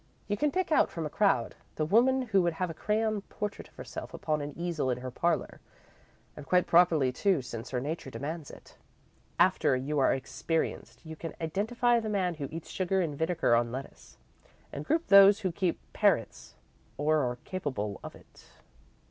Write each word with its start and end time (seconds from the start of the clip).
You 0.27 0.35
can 0.35 0.51
pick 0.51 0.71
out, 0.71 0.89
from 0.89 1.05
a 1.05 1.11
crowd, 1.11 1.53
the 1.75 1.85
woman 1.85 2.23
who 2.23 2.41
would 2.41 2.53
have 2.53 2.71
a 2.71 2.73
crayon 2.73 3.21
portrait 3.29 3.67
of 3.67 3.75
herself 3.75 4.15
upon 4.15 4.41
an 4.41 4.57
easel 4.57 4.89
in 4.89 4.97
her 4.97 5.11
parlour, 5.11 5.61
and 6.35 6.43
quite 6.43 6.65
properly, 6.65 7.11
too, 7.11 7.43
since 7.43 7.69
her 7.69 7.79
nature 7.79 8.09
demands 8.09 8.49
it. 8.49 8.77
After 9.37 9.75
you 9.77 9.99
are 9.99 10.11
experienced, 10.11 11.05
you 11.05 11.15
can 11.15 11.35
identify 11.39 11.99
the 11.99 12.09
man 12.09 12.33
who 12.33 12.49
eats 12.49 12.71
sugar 12.71 12.99
and 12.99 13.15
vinegar 13.15 13.55
on 13.55 13.71
lettuce, 13.71 14.17
and 14.73 14.83
group 14.85 15.05
those 15.05 15.41
who 15.41 15.51
keep 15.51 15.79
parrots 15.93 16.55
or 16.97 17.19
are 17.19 17.35
capable 17.43 17.99
of 18.03 18.15
it." 18.15 18.45